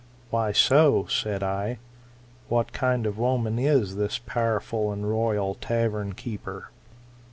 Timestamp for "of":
3.05-3.19